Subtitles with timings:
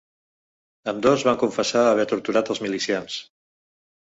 [0.91, 3.19] Ambdós van confessar haver torturat als milicians.